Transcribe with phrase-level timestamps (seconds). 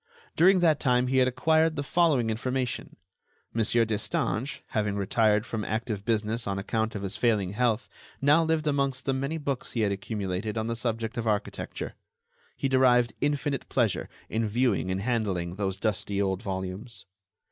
[0.35, 2.95] During that time he had acquired the following information:
[3.53, 3.63] Mon.
[3.87, 7.87] Destange, having retired from active business on account of his failing health,
[8.19, 11.93] now lived amongst the many books he had accumulated on the subject of architecture.
[12.57, 17.05] He derived infinite pleasure in viewing and handling those dusty old volumes.